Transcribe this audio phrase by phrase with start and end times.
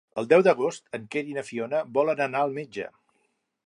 [0.19, 2.93] El deu d'agost en Quer i na Fiona volen anar al metge.